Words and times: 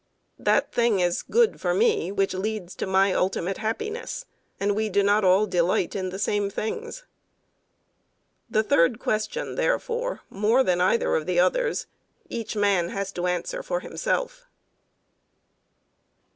That 0.39 0.71
thing 0.73 0.99
is 0.99 1.21
good 1.21 1.61
for 1.61 1.75
me 1.75 2.11
which 2.11 2.33
leads 2.33 2.73
to 2.77 2.87
my 2.87 3.13
ultimate 3.13 3.59
happiness; 3.59 4.25
and 4.59 4.75
we 4.75 4.89
do 4.89 5.03
not 5.03 5.23
all 5.23 5.45
delight 5.45 5.95
in 5.95 6.09
the 6.09 6.17
same 6.17 6.49
things. 6.49 7.03
The 8.49 8.63
third 8.63 8.97
question, 8.97 9.53
therefore, 9.53 10.21
more 10.27 10.63
than 10.63 10.81
either 10.81 11.13
of 11.13 11.27
the 11.27 11.39
others, 11.39 11.85
each 12.29 12.55
man 12.55 12.89
has 12.89 13.11
to 13.11 13.27
answer 13.27 13.61
for 13.61 13.81
himself. 13.81 14.47